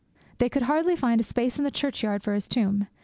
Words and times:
They 0.39 0.49
could 0.49 0.63
hardly 0.63 0.95
find 0.95 1.21
a 1.21 1.23
space 1.23 1.59
in 1.59 1.63
the 1.63 1.69
churchyard 1.69 2.23
for 2.23 2.33
his 2.33 2.47
tomb. 2.47 2.87